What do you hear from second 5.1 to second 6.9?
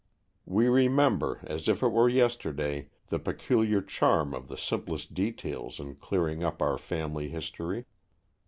details in clearing up our